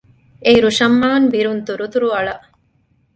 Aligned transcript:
އެއިރު 0.45 0.69
ޝަމްއާން 0.79 1.27
ބިރުން 1.33 1.61
ތުރުތުރުއަޅަ 1.67 2.35